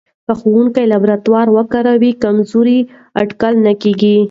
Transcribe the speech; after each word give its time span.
که 0.25 0.33
ښوونکی 0.39 0.89
لابراتوار 0.91 1.47
وکاروي، 1.57 2.11
کمزوری 2.23 2.79
اټکل 3.21 3.53
نه 3.65 3.73
کېږي. 3.81 4.15